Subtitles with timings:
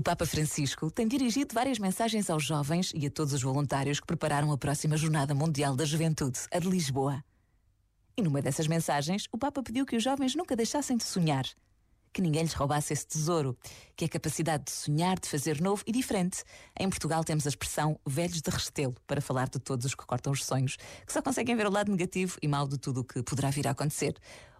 [0.00, 4.50] Papa Francisco tem dirigido várias mensagens aos jovens e a todos os voluntários que preparam
[4.50, 7.22] a próxima Jornada Mundial da Juventude, a de Lisboa.
[8.16, 11.44] E numa dessas mensagens, o Papa pediu que os jovens nunca deixassem de sonhar.
[12.10, 13.54] Que ninguém lhes roubasse esse tesouro,
[13.94, 16.42] que é a capacidade de sonhar, de fazer novo e diferente.
[16.78, 20.32] Em Portugal temos a expressão velhos de restelo para falar de todos os que cortam
[20.32, 23.22] os sonhos, que só conseguem ver o lado negativo e mal de tudo o que
[23.22, 24.14] poderá vir a acontecer.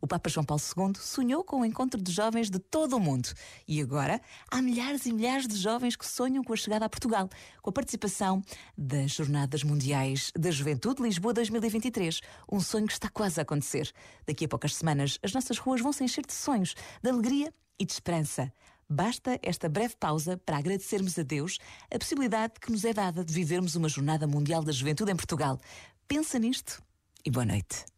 [0.00, 3.28] O Papa João Paulo II sonhou com o encontro de jovens de todo o mundo.
[3.66, 4.20] E agora
[4.50, 7.28] há milhares e milhares de jovens que sonham com a chegada a Portugal,
[7.60, 8.42] com a participação
[8.76, 12.20] das Jornadas Mundiais da Juventude Lisboa 2023.
[12.50, 13.92] Um sonho que está quase a acontecer.
[14.26, 17.84] Daqui a poucas semanas, as nossas ruas vão se encher de sonhos, de alegria e
[17.84, 18.52] de esperança.
[18.88, 21.58] Basta esta breve pausa para agradecermos a Deus
[21.92, 25.60] a possibilidade que nos é dada de vivermos uma Jornada Mundial da Juventude em Portugal.
[26.06, 26.82] Pensa nisto
[27.22, 27.97] e boa noite.